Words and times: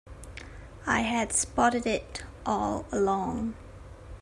I 0.87 1.01
had 1.01 1.31
spotted 1.31 1.85
it 1.85 2.23
all 2.43 2.87
along. 2.91 3.53